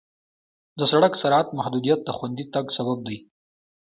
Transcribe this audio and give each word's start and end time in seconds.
د 0.79 0.81
سړک 0.91 1.13
سرعت 1.21 1.47
محدودیت 1.57 1.99
د 2.03 2.09
خوندي 2.17 2.45
تګ 2.53 2.65
سبب 2.77 2.97
دی. 3.07 3.17